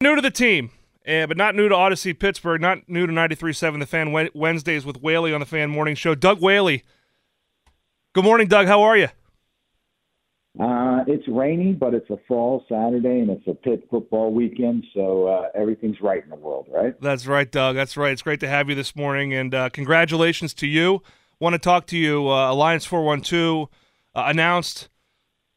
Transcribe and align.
New 0.00 0.14
to 0.14 0.22
the 0.22 0.30
team, 0.30 0.70
uh, 1.08 1.26
but 1.26 1.36
not 1.36 1.56
new 1.56 1.68
to 1.68 1.74
Audacy 1.74 2.16
Pittsburgh, 2.16 2.60
not 2.60 2.88
new 2.88 3.04
to 3.04 3.12
93.7 3.12 3.80
The 3.80 3.86
Fan 3.86 4.30
Wednesdays 4.32 4.86
with 4.86 5.02
Whaley 5.02 5.34
on 5.34 5.40
the 5.40 5.46
Fan 5.46 5.70
Morning 5.70 5.96
Show. 5.96 6.14
Doug 6.14 6.40
Whaley. 6.40 6.84
Good 8.12 8.22
morning, 8.22 8.46
Doug. 8.46 8.68
How 8.68 8.82
are 8.82 8.96
you? 8.96 9.08
Uh, 10.56 11.02
it's 11.08 11.26
rainy, 11.26 11.72
but 11.72 11.94
it's 11.94 12.08
a 12.10 12.16
fall 12.28 12.64
Saturday 12.68 13.18
and 13.18 13.28
it's 13.28 13.48
a 13.48 13.54
Pitt 13.54 13.88
football 13.90 14.32
weekend, 14.32 14.86
so 14.94 15.26
uh, 15.26 15.48
everything's 15.56 16.00
right 16.00 16.22
in 16.22 16.30
the 16.30 16.36
world, 16.36 16.68
right? 16.70 16.94
That's 17.00 17.26
right, 17.26 17.50
Doug. 17.50 17.74
That's 17.74 17.96
right. 17.96 18.12
It's 18.12 18.22
great 18.22 18.38
to 18.38 18.48
have 18.48 18.68
you 18.68 18.76
this 18.76 18.94
morning, 18.94 19.34
and 19.34 19.52
uh, 19.52 19.68
congratulations 19.70 20.54
to 20.54 20.68
you. 20.68 21.02
Want 21.40 21.54
to 21.54 21.58
talk 21.58 21.86
to 21.88 21.98
you. 21.98 22.28
Uh, 22.28 22.52
Alliance 22.52 22.84
412 22.84 23.68
uh, 24.14 24.22
announced 24.26 24.90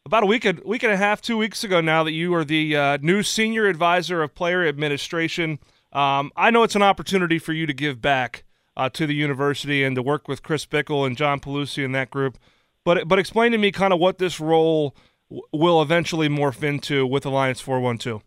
about 0.06 0.24
a 0.24 0.26
week, 0.26 0.46
a 0.46 0.56
week 0.66 0.84
and 0.84 0.92
a 0.92 0.98
half, 0.98 1.22
two 1.22 1.38
weeks 1.38 1.64
ago 1.64 1.80
now 1.80 2.04
that 2.04 2.12
you 2.12 2.34
are 2.34 2.44
the 2.44 2.76
uh, 2.76 2.98
new 3.02 3.22
senior 3.22 3.68
advisor 3.68 4.24
of 4.24 4.34
player 4.34 4.66
administration. 4.66 5.60
Um, 5.94 6.32
I 6.36 6.50
know 6.52 6.64
it's 6.64 6.76
an 6.76 6.82
opportunity 6.82 7.38
for 7.38 7.54
you 7.54 7.66
to 7.66 7.74
give 7.74 8.02
back 8.02 8.44
uh, 8.76 8.90
to 8.90 9.06
the 9.06 9.14
university 9.14 9.84
and 9.84 9.96
to 9.96 10.02
work 10.02 10.28
with 10.28 10.42
Chris 10.42 10.66
Bickle 10.66 11.06
and 11.06 11.18
John 11.18 11.40
Pelusi 11.40 11.86
and 11.86 11.94
that 11.94 12.10
group. 12.10 12.38
But 12.84 13.08
but 13.08 13.20
explain 13.20 13.52
to 13.52 13.58
me 13.58 13.72
kind 13.72 13.94
of 13.94 14.00
what 14.00 14.18
this 14.18 14.40
role 14.40 14.96
w- 15.30 15.44
will 15.54 15.82
eventually 15.82 16.30
morph 16.30 16.64
into 16.64 17.06
with 17.06 17.26
Alliance 17.26 17.62
412. 17.62 18.24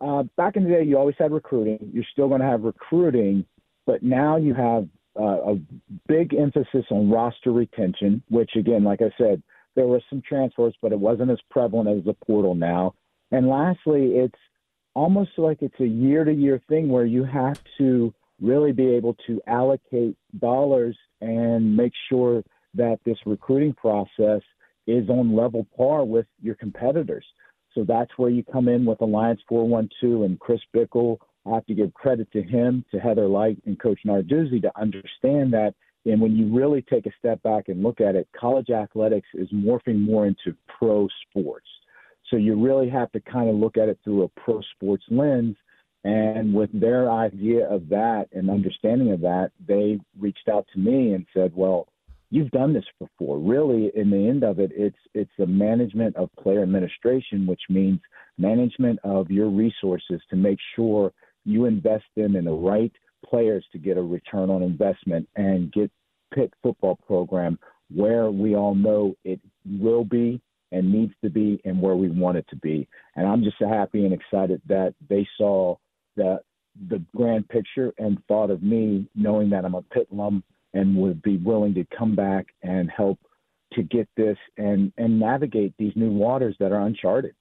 Uh, 0.00 0.22
back 0.36 0.56
in 0.56 0.64
the 0.64 0.70
day, 0.70 0.84
you 0.84 0.96
always 0.96 1.16
had 1.18 1.32
recruiting. 1.32 1.78
You're 1.92 2.04
still 2.12 2.28
going 2.28 2.40
to 2.40 2.46
have 2.46 2.62
recruiting, 2.62 3.44
but 3.84 4.02
now 4.02 4.36
you 4.36 4.54
have 4.54 4.88
uh, 5.20 5.52
a 5.52 5.60
big 6.08 6.34
emphasis 6.34 6.86
on 6.90 7.10
roster 7.10 7.52
retention, 7.52 8.22
which, 8.30 8.52
again, 8.56 8.84
like 8.84 9.00
I 9.02 9.12
said, 9.18 9.42
there 9.74 9.86
were 9.86 10.00
some 10.08 10.22
transfers, 10.22 10.74
but 10.80 10.92
it 10.92 10.98
wasn't 10.98 11.30
as 11.30 11.38
prevalent 11.50 11.88
as 11.88 12.04
the 12.04 12.14
portal 12.26 12.54
now. 12.54 12.94
And 13.30 13.48
lastly, 13.48 14.12
it's 14.16 14.38
almost 14.94 15.30
like 15.36 15.58
it's 15.60 15.80
a 15.80 15.86
year 15.86 16.24
to 16.24 16.32
year 16.32 16.60
thing 16.68 16.88
where 16.88 17.04
you 17.04 17.24
have 17.24 17.60
to 17.78 18.14
really 18.40 18.72
be 18.72 18.88
able 18.88 19.16
to 19.26 19.40
allocate 19.46 20.16
dollars 20.38 20.96
and 21.20 21.76
make 21.76 21.92
sure 22.08 22.42
that 22.74 22.98
this 23.04 23.18
recruiting 23.26 23.72
process 23.72 24.42
is 24.86 25.08
on 25.08 25.34
level 25.34 25.66
par 25.76 26.04
with 26.04 26.26
your 26.42 26.54
competitors. 26.56 27.24
So 27.74 27.84
that's 27.86 28.10
where 28.16 28.30
you 28.30 28.44
come 28.44 28.68
in 28.68 28.84
with 28.84 29.00
Alliance 29.00 29.40
412 29.48 30.22
and 30.22 30.38
Chris 30.38 30.60
Bickle. 30.74 31.18
I 31.46 31.54
have 31.54 31.66
to 31.66 31.74
give 31.74 31.92
credit 31.94 32.30
to 32.32 32.42
him, 32.42 32.84
to 32.92 32.98
Heather 32.98 33.26
Lyke, 33.26 33.58
and 33.66 33.78
Coach 33.78 34.00
Narduzzi 34.06 34.62
to 34.62 34.72
understand 34.80 35.52
that 35.52 35.74
and 36.06 36.20
when 36.20 36.36
you 36.36 36.54
really 36.54 36.82
take 36.82 37.06
a 37.06 37.12
step 37.18 37.42
back 37.42 37.68
and 37.68 37.82
look 37.82 38.00
at 38.00 38.14
it, 38.14 38.28
college 38.38 38.70
athletics 38.70 39.28
is 39.34 39.48
morphing 39.50 40.00
more 40.00 40.26
into 40.26 40.56
pro 40.78 41.08
sports. 41.28 41.66
So 42.30 42.36
you 42.36 42.60
really 42.62 42.88
have 42.90 43.10
to 43.12 43.20
kind 43.20 43.48
of 43.48 43.56
look 43.56 43.76
at 43.76 43.88
it 43.88 43.98
through 44.04 44.24
a 44.24 44.28
pro 44.40 44.60
sports 44.74 45.04
lens. 45.10 45.56
And 46.04 46.52
with 46.52 46.68
their 46.78 47.10
idea 47.10 47.66
of 47.68 47.88
that 47.88 48.26
and 48.32 48.50
understanding 48.50 49.12
of 49.12 49.20
that, 49.22 49.52
they 49.66 49.98
reached 50.18 50.48
out 50.52 50.66
to 50.74 50.78
me 50.78 51.14
and 51.14 51.26
said, 51.32 51.52
"Well, 51.54 51.88
you've 52.30 52.50
done 52.50 52.72
this 52.74 52.84
before. 52.98 53.38
Really, 53.38 53.90
in 53.94 54.10
the 54.10 54.28
end 54.28 54.44
of 54.44 54.58
it, 54.58 54.70
it's 54.74 54.98
it's 55.14 55.30
the 55.38 55.46
management 55.46 56.16
of 56.16 56.28
player 56.38 56.62
administration, 56.62 57.46
which 57.46 57.62
means 57.70 58.00
management 58.36 58.98
of 59.04 59.30
your 59.30 59.48
resources 59.48 60.20
to 60.28 60.36
make 60.36 60.58
sure 60.74 61.12
you 61.44 61.66
invest 61.66 62.04
them 62.16 62.36
in 62.36 62.44
the 62.44 62.52
right 62.52 62.92
players 63.28 63.64
to 63.72 63.78
get 63.78 63.96
a 63.96 64.02
return 64.02 64.50
on 64.50 64.62
investment 64.62 65.28
and 65.36 65.72
get 65.72 65.90
Pitt 66.34 66.52
football 66.62 66.96
program 67.06 67.58
where 67.94 68.30
we 68.30 68.56
all 68.56 68.74
know 68.74 69.14
it 69.24 69.40
will 69.80 70.04
be 70.04 70.40
and 70.72 70.90
needs 70.92 71.12
to 71.22 71.30
be 71.30 71.60
and 71.64 71.80
where 71.80 71.94
we 71.94 72.08
want 72.08 72.36
it 72.36 72.46
to 72.48 72.56
be. 72.56 72.88
And 73.14 73.26
I'm 73.26 73.44
just 73.44 73.56
happy 73.60 74.04
and 74.04 74.12
excited 74.12 74.60
that 74.66 74.94
they 75.08 75.26
saw 75.38 75.76
the 76.16 76.40
the 76.88 77.00
grand 77.14 77.48
picture 77.48 77.92
and 77.98 78.18
thought 78.26 78.50
of 78.50 78.60
me 78.62 79.08
knowing 79.14 79.50
that 79.50 79.64
I'm 79.64 79.76
a 79.76 79.82
Pitt 79.82 80.08
alum 80.10 80.42
and 80.72 80.96
would 80.96 81.22
be 81.22 81.36
willing 81.36 81.72
to 81.74 81.86
come 81.96 82.16
back 82.16 82.46
and 82.62 82.90
help 82.90 83.20
to 83.74 83.82
get 83.82 84.08
this 84.16 84.36
and 84.56 84.92
and 84.98 85.18
navigate 85.18 85.74
these 85.78 85.92
new 85.94 86.10
waters 86.10 86.56
that 86.58 86.72
are 86.72 86.80
uncharted. 86.80 87.34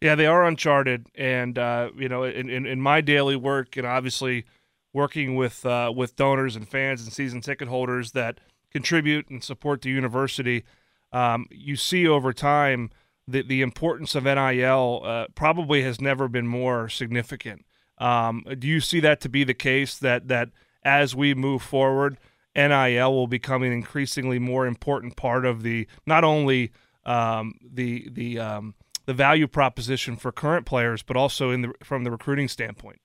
Yeah, 0.00 0.14
they 0.14 0.26
are 0.26 0.46
uncharted, 0.46 1.06
and 1.14 1.58
uh, 1.58 1.90
you 1.94 2.08
know, 2.08 2.24
in, 2.24 2.48
in, 2.48 2.64
in 2.64 2.80
my 2.80 3.02
daily 3.02 3.36
work, 3.36 3.76
and 3.76 3.86
obviously 3.86 4.46
working 4.92 5.36
with 5.36 5.64
uh, 5.64 5.92
with 5.94 6.16
donors 6.16 6.56
and 6.56 6.68
fans 6.68 7.02
and 7.02 7.12
season 7.12 7.40
ticket 7.40 7.68
holders 7.68 8.12
that 8.12 8.38
contribute 8.70 9.28
and 9.28 9.42
support 9.42 9.82
the 9.82 9.90
university, 9.90 10.64
um, 11.12 11.46
you 11.50 11.76
see 11.76 12.06
over 12.06 12.32
time 12.32 12.90
that 13.26 13.48
the 13.48 13.62
importance 13.62 14.14
of 14.14 14.24
NIL 14.24 15.02
uh, 15.04 15.26
probably 15.34 15.82
has 15.82 16.00
never 16.00 16.28
been 16.28 16.46
more 16.46 16.88
significant. 16.88 17.64
Um, 17.98 18.44
do 18.58 18.66
you 18.66 18.80
see 18.80 19.00
that 19.00 19.20
to 19.20 19.28
be 19.28 19.44
the 19.44 19.54
case 19.54 19.98
that 19.98 20.28
that 20.28 20.48
as 20.82 21.14
we 21.14 21.34
move 21.34 21.62
forward, 21.62 22.18
NIL 22.56 23.12
will 23.12 23.26
become 23.26 23.62
an 23.62 23.72
increasingly 23.72 24.38
more 24.38 24.66
important 24.66 25.16
part 25.16 25.44
of 25.44 25.62
the 25.62 25.86
not 26.06 26.24
only 26.24 26.72
um, 27.04 27.54
the 27.62 28.08
the 28.10 28.38
um, 28.38 28.74
the 29.06 29.14
value 29.14 29.46
proposition 29.46 30.16
for 30.16 30.32
current 30.32 30.66
players, 30.66 31.02
but 31.02 31.16
also 31.16 31.50
in 31.50 31.62
the 31.62 31.72
from 31.82 32.04
the 32.04 32.10
recruiting 32.10 32.48
standpoint 32.48 33.00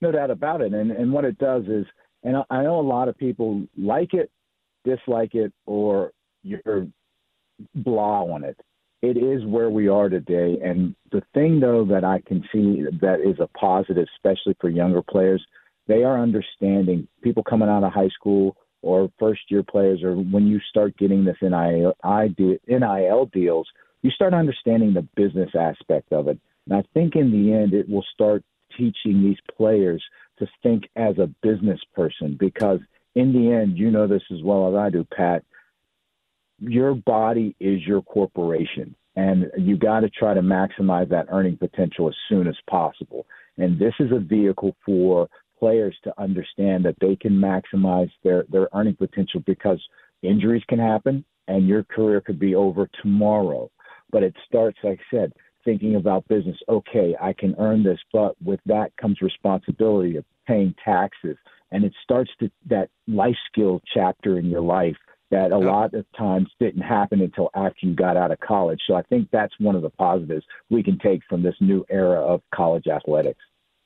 no 0.00 0.12
doubt 0.12 0.30
about 0.30 0.60
it. 0.60 0.72
And 0.72 0.90
and 0.90 1.12
what 1.12 1.24
it 1.24 1.38
does 1.38 1.64
is, 1.64 1.86
and 2.22 2.36
I 2.50 2.62
know 2.62 2.80
a 2.80 2.82
lot 2.82 3.08
of 3.08 3.16
people 3.16 3.66
like 3.76 4.14
it, 4.14 4.30
dislike 4.84 5.34
it, 5.34 5.52
or 5.66 6.12
you're 6.42 6.86
blah 7.74 8.22
on 8.22 8.44
it. 8.44 8.58
It 9.02 9.16
is 9.16 9.44
where 9.44 9.70
we 9.70 9.88
are 9.88 10.08
today. 10.08 10.58
And 10.62 10.94
the 11.12 11.22
thing 11.34 11.60
though 11.60 11.84
that 11.86 12.04
I 12.04 12.20
can 12.26 12.42
see 12.52 12.84
that 13.00 13.20
is 13.20 13.38
a 13.40 13.46
positive, 13.58 14.06
especially 14.16 14.56
for 14.60 14.68
younger 14.68 15.02
players, 15.02 15.44
they 15.86 16.02
are 16.02 16.20
understanding 16.20 17.06
people 17.22 17.42
coming 17.42 17.68
out 17.68 17.84
of 17.84 17.92
high 17.92 18.08
school 18.08 18.56
or 18.82 19.10
first 19.18 19.40
year 19.48 19.62
players, 19.62 20.02
or 20.02 20.14
when 20.14 20.46
you 20.46 20.60
start 20.70 20.96
getting 20.96 21.24
this 21.24 21.36
NIL, 21.42 21.94
NIL 22.04 23.26
deals, 23.32 23.68
you 24.02 24.10
start 24.10 24.34
understanding 24.34 24.94
the 24.94 25.06
business 25.16 25.50
aspect 25.58 26.12
of 26.12 26.28
it. 26.28 26.38
And 26.68 26.76
I 26.78 26.84
think 26.94 27.16
in 27.16 27.30
the 27.30 27.52
end, 27.52 27.74
it 27.74 27.88
will 27.88 28.04
start 28.12 28.44
teaching 28.76 29.22
these 29.22 29.38
players 29.56 30.02
to 30.38 30.46
think 30.62 30.84
as 30.96 31.18
a 31.18 31.30
business 31.42 31.80
person 31.94 32.36
because 32.38 32.80
in 33.14 33.32
the 33.32 33.50
end, 33.50 33.78
you 33.78 33.90
know 33.90 34.06
this 34.06 34.22
as 34.30 34.42
well 34.42 34.68
as 34.68 34.74
I 34.74 34.90
do, 34.90 35.04
Pat. 35.04 35.42
Your 36.60 36.94
body 36.94 37.56
is 37.58 37.80
your 37.86 38.02
corporation, 38.02 38.94
and 39.16 39.50
you 39.56 39.76
got 39.76 40.00
to 40.00 40.10
try 40.10 40.34
to 40.34 40.42
maximize 40.42 41.08
that 41.08 41.26
earning 41.30 41.56
potential 41.56 42.08
as 42.08 42.14
soon 42.28 42.46
as 42.46 42.56
possible. 42.68 43.26
And 43.56 43.78
this 43.78 43.94
is 44.00 44.12
a 44.12 44.18
vehicle 44.18 44.76
for 44.84 45.28
players 45.58 45.96
to 46.04 46.12
understand 46.20 46.84
that 46.84 46.96
they 47.00 47.16
can 47.16 47.32
maximize 47.32 48.10
their, 48.22 48.44
their 48.50 48.68
earning 48.74 48.96
potential 48.96 49.42
because 49.46 49.82
injuries 50.22 50.62
can 50.68 50.78
happen 50.78 51.24
and 51.48 51.66
your 51.66 51.84
career 51.84 52.20
could 52.20 52.38
be 52.38 52.54
over 52.54 52.88
tomorrow. 53.02 53.70
But 54.10 54.22
it 54.22 54.34
starts, 54.46 54.78
like 54.84 55.00
I 55.00 55.16
said, 55.16 55.32
thinking 55.66 55.96
about 55.96 56.26
business, 56.28 56.56
okay, 56.70 57.14
I 57.20 57.34
can 57.34 57.54
earn 57.58 57.82
this, 57.82 57.98
but 58.12 58.40
with 58.42 58.60
that 58.64 58.96
comes 58.96 59.20
responsibility 59.20 60.16
of 60.16 60.24
paying 60.46 60.74
taxes. 60.82 61.36
And 61.72 61.84
it 61.84 61.92
starts 62.02 62.30
to 62.40 62.50
that 62.70 62.88
life 63.06 63.36
skill 63.52 63.82
chapter 63.92 64.38
in 64.38 64.46
your 64.46 64.62
life 64.62 64.96
that 65.32 65.50
a 65.50 65.58
lot 65.58 65.92
of 65.92 66.06
times 66.16 66.48
didn't 66.60 66.82
happen 66.82 67.20
until 67.20 67.50
after 67.54 67.84
you 67.84 67.94
got 67.94 68.16
out 68.16 68.30
of 68.30 68.38
college. 68.38 68.80
So 68.86 68.94
I 68.94 69.02
think 69.02 69.28
that's 69.32 69.52
one 69.58 69.74
of 69.74 69.82
the 69.82 69.90
positives 69.90 70.46
we 70.70 70.84
can 70.84 70.98
take 70.98 71.20
from 71.28 71.42
this 71.42 71.56
new 71.60 71.84
era 71.90 72.20
of 72.20 72.40
college 72.54 72.86
athletics. 72.86 73.40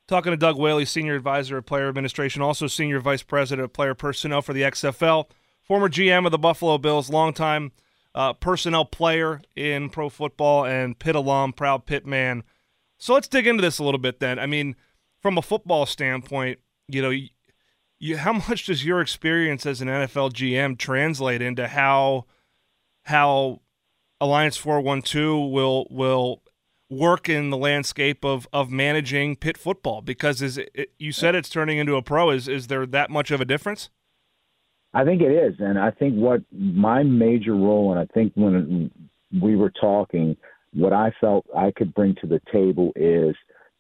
Talking 0.06 0.32
to 0.32 0.36
Doug 0.36 0.58
Whaley, 0.58 0.84
Senior 0.84 1.14
Advisor 1.14 1.56
of 1.56 1.66
Player 1.66 1.88
Administration, 1.88 2.42
also 2.42 2.66
Senior 2.66 3.00
Vice 3.00 3.22
President 3.22 3.64
of 3.64 3.72
Player 3.72 3.94
Personnel 3.94 4.42
for 4.42 4.52
the 4.52 4.62
XFL, 4.62 5.30
former 5.62 5.88
GM 5.88 6.26
of 6.26 6.32
the 6.32 6.38
Buffalo 6.38 6.76
Bills, 6.78 7.08
longtime– 7.08 7.72
uh, 8.14 8.32
personnel 8.34 8.84
player 8.84 9.40
in 9.54 9.90
pro 9.90 10.08
football 10.08 10.64
and 10.64 10.98
Pitt 10.98 11.14
alum, 11.14 11.52
proud 11.52 11.86
Pitt 11.86 12.06
man. 12.06 12.42
So 12.98 13.14
let's 13.14 13.28
dig 13.28 13.46
into 13.46 13.62
this 13.62 13.78
a 13.78 13.84
little 13.84 14.00
bit 14.00 14.20
then. 14.20 14.38
I 14.38 14.46
mean, 14.46 14.76
from 15.20 15.38
a 15.38 15.42
football 15.42 15.86
standpoint, 15.86 16.58
you 16.88 17.02
know, 17.02 17.10
you, 17.10 17.28
you, 17.98 18.16
how 18.16 18.32
much 18.32 18.66
does 18.66 18.84
your 18.84 19.00
experience 19.00 19.66
as 19.66 19.80
an 19.80 19.88
NFL 19.88 20.32
GM 20.32 20.78
translate 20.78 21.42
into 21.42 21.68
how 21.68 22.26
how 23.04 23.60
Alliance 24.20 24.56
412 24.56 25.50
will 25.50 25.86
will 25.90 26.42
work 26.90 27.28
in 27.28 27.50
the 27.50 27.56
landscape 27.56 28.24
of 28.24 28.48
of 28.52 28.70
managing 28.70 29.36
Pitt 29.36 29.56
football? 29.56 30.02
Because 30.02 30.42
is 30.42 30.58
it, 30.58 30.90
you 30.98 31.12
said 31.12 31.34
it's 31.34 31.48
turning 31.48 31.78
into 31.78 31.96
a 31.96 32.02
pro. 32.02 32.30
Is 32.30 32.48
is 32.48 32.66
there 32.66 32.86
that 32.86 33.10
much 33.10 33.30
of 33.30 33.40
a 33.40 33.44
difference? 33.44 33.88
I 34.92 35.04
think 35.04 35.22
it 35.22 35.30
is, 35.30 35.54
and 35.60 35.78
I 35.78 35.90
think 35.92 36.16
what 36.16 36.42
my 36.52 37.02
major 37.02 37.54
role, 37.54 37.92
and 37.92 38.00
I 38.00 38.06
think 38.12 38.32
when 38.34 38.90
we 39.40 39.54
were 39.54 39.70
talking, 39.70 40.36
what 40.72 40.92
I 40.92 41.12
felt 41.20 41.46
I 41.56 41.70
could 41.76 41.94
bring 41.94 42.16
to 42.20 42.26
the 42.26 42.40
table 42.52 42.92
is 42.96 43.36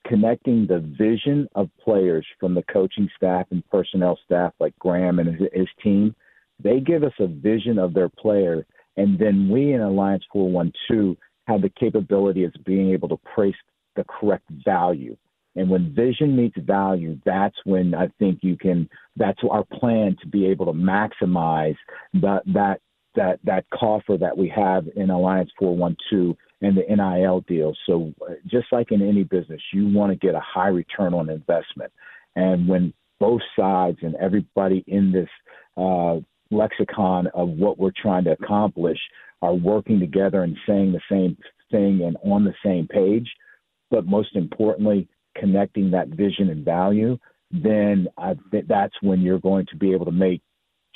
connecting 0.06 0.66
the 0.66 0.78
vision 0.98 1.48
of 1.54 1.68
players 1.82 2.26
from 2.38 2.54
the 2.54 2.62
coaching 2.72 3.08
staff 3.16 3.46
and 3.50 3.68
personnel 3.70 4.18
staff, 4.24 4.52
like 4.60 4.78
Graham 4.78 5.18
and 5.18 5.28
his, 5.28 5.48
his 5.52 5.68
team. 5.82 6.14
They 6.62 6.78
give 6.80 7.02
us 7.02 7.12
a 7.18 7.26
vision 7.26 7.78
of 7.78 7.92
their 7.92 8.08
player, 8.08 8.64
and 8.96 9.18
then 9.18 9.48
we 9.48 9.72
in 9.72 9.80
Alliance 9.80 10.24
412 10.32 11.16
have 11.46 11.62
the 11.62 11.70
capability 11.70 12.44
of 12.44 12.52
being 12.64 12.90
able 12.90 13.08
to 13.08 13.18
place 13.34 13.54
the 13.96 14.04
correct 14.04 14.48
value. 14.64 15.16
And 15.56 15.68
when 15.68 15.94
vision 15.94 16.36
meets 16.36 16.56
value, 16.58 17.18
that's 17.24 17.56
when 17.64 17.94
I 17.94 18.08
think 18.18 18.40
you 18.42 18.56
can. 18.56 18.88
That's 19.16 19.40
our 19.50 19.64
plan 19.64 20.16
to 20.22 20.28
be 20.28 20.46
able 20.46 20.66
to 20.66 20.72
maximize 20.72 21.76
that 22.14 22.42
that 22.46 22.80
that 23.16 23.40
that 23.44 23.64
coffer 23.74 24.16
that 24.16 24.36
we 24.36 24.48
have 24.54 24.86
in 24.94 25.10
Alliance 25.10 25.50
412 25.58 26.36
and 26.62 26.76
the 26.76 26.94
NIL 26.94 27.40
deal. 27.48 27.74
So 27.86 28.12
uh, 28.22 28.34
just 28.46 28.66
like 28.70 28.92
in 28.92 29.02
any 29.02 29.24
business, 29.24 29.60
you 29.72 29.88
want 29.88 30.12
to 30.12 30.26
get 30.26 30.34
a 30.34 30.40
high 30.40 30.68
return 30.68 31.14
on 31.14 31.30
investment. 31.30 31.92
And 32.36 32.68
when 32.68 32.92
both 33.18 33.40
sides 33.58 33.98
and 34.02 34.14
everybody 34.16 34.84
in 34.86 35.10
this 35.12 35.28
uh, 35.76 36.18
lexicon 36.50 37.28
of 37.34 37.48
what 37.48 37.78
we're 37.78 37.92
trying 38.00 38.24
to 38.24 38.32
accomplish 38.32 38.98
are 39.42 39.54
working 39.54 40.00
together 40.00 40.42
and 40.42 40.56
saying 40.66 40.92
the 40.92 41.00
same 41.10 41.36
thing 41.70 42.02
and 42.02 42.16
on 42.24 42.44
the 42.44 42.54
same 42.64 42.86
page, 42.86 43.30
but 43.90 44.06
most 44.06 44.36
importantly, 44.36 45.08
connecting 45.36 45.90
that 45.90 46.08
vision 46.08 46.50
and 46.50 46.64
value, 46.64 47.18
then 47.50 48.08
I 48.16 48.34
think 48.50 48.68
that's 48.68 48.94
when 49.02 49.20
you're 49.20 49.38
going 49.38 49.66
to 49.70 49.76
be 49.76 49.92
able 49.92 50.06
to 50.06 50.12
make 50.12 50.42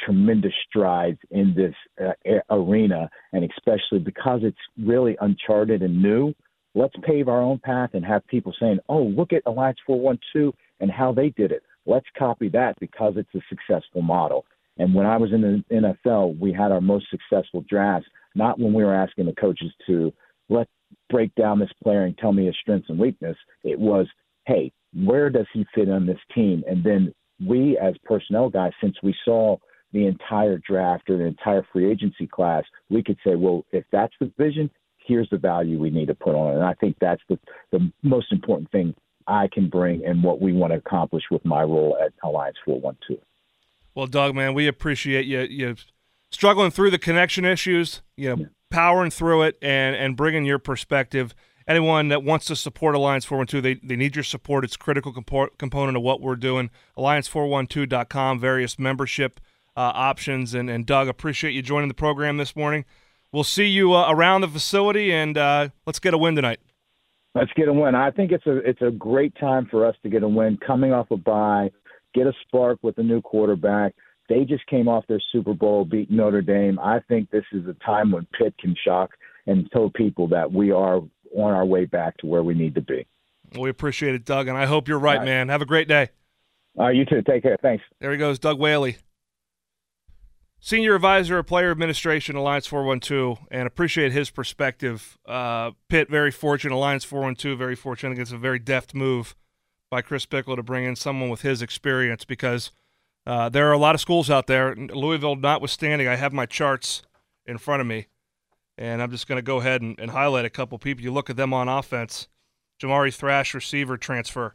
tremendous 0.05 0.53
strides 0.69 1.19
in 1.31 1.55
this 1.55 1.75
uh, 2.05 2.41
arena, 2.51 3.09
and 3.33 3.49
especially 3.51 3.99
because 3.99 4.41
it's 4.43 4.57
really 4.79 5.17
uncharted 5.21 5.83
and 5.83 6.03
new. 6.03 6.35
Let's 6.75 6.95
pave 7.07 7.29
our 7.29 7.41
own 7.41 7.61
path 7.61 7.91
and 7.95 8.05
have 8.05 8.27
people 8.27 8.55
saying, 8.59 8.79
"Oh, 8.89 9.03
look 9.03 9.33
at 9.33 9.43
Alliance 9.47 9.79
412 9.87 10.55
and 10.81 10.91
how 10.91 11.13
they 11.13 11.31
did 11.31 11.53
it. 11.53 11.63
Let's 11.87 12.07
copy 12.19 12.49
that 12.51 12.79
because 12.81 13.15
it's 13.17 13.35
a 13.35 13.41
successful 13.49 14.03
model." 14.03 14.45
And 14.79 14.93
when 14.95 15.07
I 15.07 15.17
was 15.17 15.33
in 15.33 15.41
the 15.41 15.65
NFL, 15.71 16.39
we 16.39 16.53
had 16.53 16.73
our 16.73 16.81
most 16.81 17.07
successful 17.11 17.65
drafts 17.69 18.09
not 18.35 18.59
when 18.59 18.73
we 18.73 18.85
were 18.85 18.95
asking 18.95 19.27
the 19.27 19.35
coaches 19.35 19.73
to 19.87 20.13
let's 20.49 20.71
break 21.11 21.35
down 21.35 21.59
this 21.59 21.73
player 21.83 22.05
and 22.05 22.17
tell 22.19 22.33
me 22.33 22.47
his 22.47 22.57
strengths 22.61 22.89
and 22.89 22.99
weakness. 22.99 23.37
It 23.63 23.79
was, 23.79 24.09
hey, 24.47 24.73
where 24.95 25.31
does 25.31 25.47
he 25.53 25.67
fit 25.75 25.89
on 25.89 26.07
this 26.07 26.19
team? 26.35 26.63
And 26.69 26.85
then 26.85 27.13
we 27.45 27.79
as 27.79 27.95
personnel 28.05 28.49
guys, 28.49 28.73
since 28.81 28.97
we 29.03 29.15
saw 29.25 29.57
the 29.93 30.07
entire 30.07 30.59
draft 30.59 31.09
or 31.09 31.19
the 31.19 31.25
entire 31.25 31.67
free 31.73 31.91
agency 31.91 32.27
class, 32.27 32.65
we 32.91 33.03
could 33.03 33.19
say, 33.25 33.35
well, 33.37 33.65
if 33.73 33.85
that's 33.93 34.15
the 34.21 34.31
vision, 34.39 34.71
here's 35.07 35.29
the 35.31 35.39
value 35.39 35.79
we 35.79 35.91
need 35.91 36.07
to 36.07 36.15
put 36.15 36.35
on 36.35 36.53
it. 36.53 36.57
And 36.57 36.65
I 36.65 36.75
think 36.75 36.97
that's 37.01 37.23
the, 37.29 37.39
the 37.73 37.93
most 38.03 38.33
important 38.33 38.71
thing 38.71 38.95
I 39.27 39.49
can 39.53 39.69
bring 39.69 40.05
and 40.05 40.23
what 40.23 40.41
we 40.41 40.53
want 40.53 40.73
to 40.73 40.79
accomplish 40.79 41.25
with 41.31 41.45
my 41.45 41.63
role 41.63 41.97
at 42.05 42.13
Alliance 42.23 42.57
412. 42.65 43.21
Well, 43.95 44.07
Doug, 44.07 44.35
man, 44.35 44.55
we 44.55 44.67
appreciate 44.67 45.27
you 45.27 45.41
you 45.41 45.77
struggling 46.31 46.71
through 46.71 46.91
the 46.91 46.99
connection 46.99 47.45
issues, 47.45 48.03
you 48.17 48.29
know, 48.29 48.37
yeah. 48.43 48.47
powering 48.71 49.11
through 49.11 49.43
it 49.43 49.57
and 49.63 49.95
and 49.95 50.17
bringing 50.17 50.45
your 50.45 50.59
perspective. 50.59 51.35
Anyone 51.67 52.09
that 52.09 52.23
wants 52.23 52.45
to 52.47 52.57
support 52.57 52.95
Alliance 52.95 53.25
412, 53.25 53.63
they, 53.63 53.87
they 53.87 53.97
need 53.97 54.15
your 54.17 54.23
support. 54.23 54.65
It's 54.65 54.75
a 54.75 54.79
critical 54.79 55.13
compo- 55.13 55.49
component 55.59 55.97
of 55.97 56.03
what 56.03 56.21
we're 56.21 56.37
doing. 56.37 56.71
Alliance412.com, 56.99 58.39
various 58.39 58.79
membership 58.79 59.41
uh, 59.77 59.93
options. 59.95 60.55
And, 60.55 60.69
and 60.69 60.85
Doug, 60.85 61.09
appreciate 61.09 61.53
you 61.53 61.63
joining 61.63 61.89
the 61.89 61.95
program 61.95 62.37
this 62.37 62.55
morning. 62.55 62.85
We'll 63.33 63.45
see 63.45 63.67
you 63.67 63.95
uh, 63.95 64.11
around 64.11 64.43
the 64.43 64.49
facility, 64.49 65.13
and 65.13 65.37
uh, 65.37 65.71
let's 65.87 65.99
get 65.99 66.15
a 66.15 66.19
win 66.19 66.37
tonight. 66.37 66.61
Let's 67.35 67.51
get 67.57 67.67
a 67.67 67.73
win. 67.73 67.97
I 67.97 68.13
think 68.13 68.31
it's 68.31 68.47
a 68.47 68.59
it's 68.59 68.81
a 68.81 68.93
great 68.93 69.35
time 69.41 69.67
for 69.69 69.85
us 69.85 69.97
to 70.05 70.09
get 70.09 70.23
a 70.23 70.29
win, 70.29 70.57
coming 70.65 70.93
off 70.93 71.11
a 71.11 71.17
bye, 71.17 71.73
get 72.15 72.29
a 72.29 72.33
spark 72.47 72.79
with 72.83 72.97
a 72.99 73.03
new 73.03 73.21
quarterback. 73.21 73.95
They 74.29 74.45
just 74.45 74.65
came 74.67 74.87
off 74.87 75.05
their 75.09 75.21
Super 75.33 75.53
Bowl, 75.53 75.85
beat 75.85 76.13
Notre 76.13 76.43
Dame. 76.43 76.79
I 76.79 77.01
think 77.09 77.31
this 77.31 77.45
is 77.53 77.67
a 77.67 77.75
time 77.85 78.13
when 78.13 78.27
Pitt 78.39 78.55
can 78.59 78.77
shock 78.87 79.11
and 79.47 79.69
tell 79.73 79.91
people 79.91 80.29
that 80.29 80.53
we 80.53 80.71
are 80.71 81.01
on 81.35 81.53
our 81.53 81.65
way 81.65 81.85
back 81.85 82.17
to 82.19 82.27
where 82.27 82.43
we 82.43 82.55
need 82.55 82.75
to 82.75 82.81
be. 82.81 83.07
We 83.59 83.71
appreciate 83.71 84.15
it, 84.15 84.25
Doug, 84.25 84.49
and 84.49 84.57
I 84.57 84.67
hope 84.67 84.89
you're 84.89 84.99
right, 84.99 85.19
right. 85.19 85.25
man. 85.25 85.49
Have 85.49 85.63
a 85.63 85.67
great 85.67 85.89
day. 85.89 86.09
All 86.77 86.87
right, 86.87 86.97
you 86.97 87.05
too. 87.05 87.23
Take 87.23 87.43
care. 87.43 87.57
Thanks. 87.61 87.85
There 88.01 88.11
he 88.11 88.19
goes, 88.19 88.39
Doug 88.39 88.59
Whaley. 88.59 88.97
Senior 90.59 90.95
Advisor 90.95 91.39
of 91.39 91.47
Player 91.47 91.71
Administration, 91.71 92.37
Alliance 92.37 92.67
412, 92.67 93.39
and 93.51 93.67
appreciate 93.67 94.13
his 94.13 94.31
perspective. 94.31 95.19
Uh, 95.27 95.73
Pitt, 95.91 96.09
very 96.09 96.31
fortunate. 96.31 96.75
Alliance 96.75 97.05
412, 97.05 97.59
very 97.59 97.77
fortunate. 97.77 98.13
I 98.13 98.15
think 98.15 98.23
it's 98.23 98.33
a 98.33 98.39
very 98.39 98.59
deft 98.59 98.95
move 98.95 99.37
by 99.91 100.01
Chris 100.01 100.25
Bickle 100.25 100.57
to 100.57 100.63
bring 100.63 100.85
in 100.85 100.97
someone 100.97 101.29
with 101.29 101.43
his 101.43 101.61
experience 101.61 102.25
because 102.25 102.71
uh, 103.27 103.51
there 103.51 103.69
are 103.69 103.73
a 103.73 103.79
lot 103.79 103.95
of 103.95 104.01
schools 104.01 104.31
out 104.31 104.47
there. 104.47 104.75
Louisville, 104.75 105.37
notwithstanding, 105.37 106.09
I 106.09 106.17
have 106.17 106.33
my 106.33 106.47
charts 106.47 107.03
in 107.47 107.59
front 107.59 107.83
of 107.83 107.87
me, 107.87 108.07
and 108.77 109.03
I'm 109.03 109.11
just 109.11 109.27
going 109.27 109.39
to 109.39 109.43
go 109.43 109.59
ahead 109.59 109.83
and, 109.83 109.99
and 109.99 110.11
highlight 110.11 110.45
a 110.45 110.51
couple 110.51 110.79
people. 110.79 111.05
You 111.05 111.13
look 111.13 111.31
at 111.31 111.37
them 111.37 111.53
on 111.53 111.69
offense 111.69 112.29
Jamari 112.81 113.15
Thrash, 113.15 113.55
receiver, 113.55 113.97
transfer. 113.97 114.55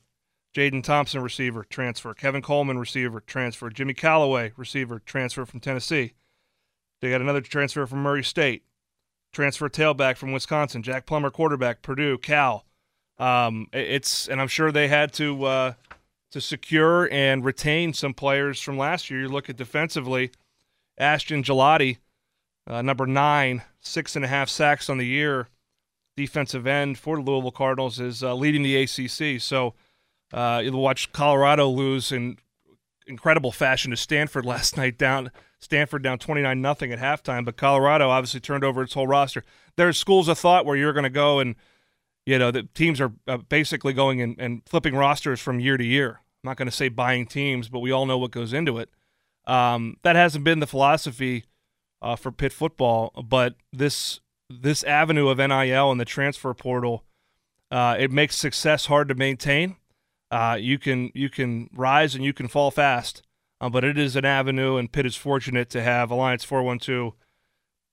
Jaden 0.55 0.83
Thompson, 0.83 1.21
receiver, 1.21 1.63
transfer. 1.63 2.13
Kevin 2.13 2.41
Coleman, 2.41 2.79
receiver, 2.79 3.19
transfer. 3.19 3.69
Jimmy 3.69 3.93
Calloway, 3.93 4.51
receiver, 4.57 4.99
transfer 4.99 5.45
from 5.45 5.59
Tennessee. 5.59 6.13
They 7.01 7.11
got 7.11 7.21
another 7.21 7.41
transfer 7.41 7.85
from 7.85 7.99
Murray 7.99 8.23
State. 8.23 8.63
Transfer 9.31 9.69
tailback 9.69 10.17
from 10.17 10.31
Wisconsin. 10.31 10.81
Jack 10.81 11.05
Plummer, 11.05 11.29
quarterback, 11.29 11.81
Purdue, 11.81 12.17
Cal. 12.17 12.65
Um, 13.19 13.67
it's 13.73 14.27
and 14.27 14.41
I'm 14.41 14.47
sure 14.47 14.71
they 14.71 14.87
had 14.87 15.13
to 15.13 15.43
uh, 15.43 15.73
to 16.31 16.41
secure 16.41 17.11
and 17.11 17.45
retain 17.45 17.93
some 17.93 18.13
players 18.13 18.59
from 18.59 18.77
last 18.77 19.09
year. 19.09 19.21
You 19.21 19.29
look 19.29 19.49
at 19.49 19.55
defensively, 19.55 20.31
Ashton 20.97 21.43
Gillotte, 21.43 21.97
uh, 22.65 22.81
number 22.81 23.05
nine, 23.05 23.61
six 23.79 24.15
and 24.15 24.25
a 24.25 24.27
half 24.27 24.49
sacks 24.49 24.89
on 24.89 24.97
the 24.97 25.05
year, 25.05 25.47
defensive 26.15 26.67
end 26.67 26.97
for 26.97 27.17
the 27.17 27.21
Louisville 27.23 27.51
Cardinals, 27.51 27.99
is 27.99 28.23
uh, 28.23 28.33
leading 28.35 28.63
the 28.63 28.75
ACC. 28.75 29.41
So 29.41 29.73
uh, 30.33 30.61
you'll 30.63 30.81
watch 30.81 31.11
Colorado 31.11 31.67
lose 31.67 32.11
in 32.11 32.37
incredible 33.07 33.51
fashion 33.51 33.91
to 33.91 33.97
Stanford 33.97 34.45
last 34.45 34.77
night. 34.77 34.97
Down 34.97 35.31
Stanford 35.59 36.03
down 36.03 36.19
twenty 36.19 36.41
nine 36.41 36.61
nothing 36.61 36.91
at 36.91 36.99
halftime, 36.99 37.45
but 37.45 37.57
Colorado 37.57 38.09
obviously 38.09 38.39
turned 38.39 38.63
over 38.63 38.81
its 38.81 38.93
whole 38.93 39.07
roster. 39.07 39.43
There's 39.75 39.97
schools 39.97 40.27
of 40.27 40.37
thought 40.37 40.65
where 40.65 40.75
you're 40.75 40.93
going 40.93 41.03
to 41.03 41.09
go 41.09 41.39
and 41.39 41.55
you 42.25 42.37
know 42.37 42.51
the 42.51 42.63
teams 42.63 43.01
are 43.01 43.11
uh, 43.27 43.37
basically 43.37 43.93
going 43.93 44.21
and, 44.21 44.39
and 44.39 44.61
flipping 44.65 44.95
rosters 44.95 45.39
from 45.39 45.59
year 45.59 45.77
to 45.77 45.83
year. 45.83 46.21
I'm 46.43 46.49
not 46.49 46.57
going 46.57 46.69
to 46.69 46.75
say 46.75 46.87
buying 46.87 47.25
teams, 47.25 47.67
but 47.67 47.79
we 47.79 47.91
all 47.91 48.05
know 48.05 48.17
what 48.17 48.31
goes 48.31 48.53
into 48.53 48.77
it. 48.77 48.89
Um, 49.45 49.97
that 50.03 50.15
hasn't 50.15 50.43
been 50.43 50.59
the 50.59 50.67
philosophy 50.67 51.45
uh, 52.01 52.15
for 52.15 52.31
Pitt 52.31 52.53
football, 52.53 53.11
but 53.25 53.55
this 53.71 54.19
this 54.49 54.83
avenue 54.83 55.27
of 55.27 55.37
NIL 55.37 55.91
and 55.91 55.99
the 55.99 56.05
transfer 56.05 56.53
portal, 56.53 57.03
uh, 57.69 57.95
it 57.99 58.11
makes 58.11 58.35
success 58.35 58.87
hard 58.87 59.07
to 59.09 59.15
maintain 59.15 59.75
uh, 60.31 60.57
you 60.59 60.77
can 60.77 61.11
you 61.13 61.29
can 61.29 61.69
rise 61.73 62.15
and 62.15 62.23
you 62.23 62.33
can 62.33 62.47
fall 62.47 62.71
fast, 62.71 63.23
uh, 63.59 63.69
but 63.69 63.83
it 63.83 63.97
is 63.97 64.15
an 64.15 64.25
avenue, 64.25 64.77
and 64.77 64.91
Pitt 64.91 65.05
is 65.05 65.15
fortunate 65.15 65.69
to 65.71 65.81
have 65.81 66.11
Alliance 66.11 66.43
412 66.43 67.13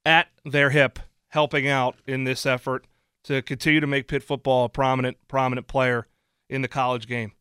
at 0.04 0.28
their 0.44 0.70
hip, 0.70 0.98
helping 1.28 1.66
out 1.66 1.96
in 2.06 2.24
this 2.24 2.44
effort 2.44 2.86
to 3.24 3.42
continue 3.42 3.80
to 3.80 3.86
make 3.86 4.06
Pitt 4.06 4.22
football 4.22 4.64
a 4.64 4.68
prominent 4.68 5.16
prominent 5.28 5.66
player 5.66 6.06
in 6.48 6.62
the 6.62 6.68
college 6.68 7.06
game. 7.08 7.32